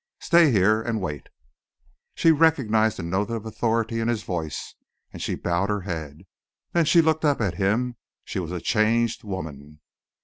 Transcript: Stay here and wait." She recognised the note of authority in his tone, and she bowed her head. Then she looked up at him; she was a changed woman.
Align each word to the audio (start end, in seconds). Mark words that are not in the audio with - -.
Stay 0.19 0.51
here 0.51 0.81
and 0.81 0.99
wait." 0.99 1.29
She 2.15 2.31
recognised 2.31 2.97
the 2.97 3.03
note 3.03 3.29
of 3.29 3.45
authority 3.45 3.99
in 3.99 4.07
his 4.07 4.23
tone, 4.23 4.49
and 5.13 5.21
she 5.21 5.35
bowed 5.35 5.69
her 5.69 5.81
head. 5.81 6.25
Then 6.71 6.85
she 6.85 7.03
looked 7.03 7.23
up 7.23 7.39
at 7.39 7.53
him; 7.61 7.97
she 8.23 8.39
was 8.39 8.51
a 8.51 8.59
changed 8.59 9.23
woman. 9.23 9.79